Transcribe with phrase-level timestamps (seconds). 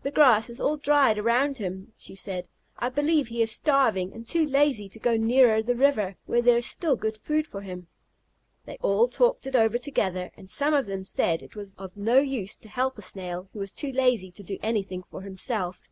[0.00, 4.26] "The grass is all dried around him," she said; "I believe he is starving, and
[4.26, 7.86] too lazy to go nearer the river, where there is still good food for him."
[8.64, 12.18] They all talked it over together, and some of them said it was of no
[12.18, 15.86] use to help a Snail who was too lazy to do anything for himself.